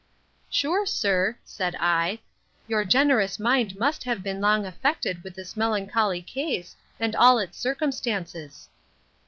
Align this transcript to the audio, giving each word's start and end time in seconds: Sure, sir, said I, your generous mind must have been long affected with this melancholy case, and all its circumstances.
Sure, 0.49 0.83
sir, 0.87 1.37
said 1.45 1.75
I, 1.79 2.17
your 2.67 2.83
generous 2.83 3.37
mind 3.37 3.75
must 3.77 4.03
have 4.03 4.23
been 4.23 4.41
long 4.41 4.65
affected 4.65 5.23
with 5.23 5.35
this 5.35 5.55
melancholy 5.55 6.23
case, 6.23 6.75
and 6.99 7.15
all 7.15 7.37
its 7.37 7.59
circumstances. 7.59 8.67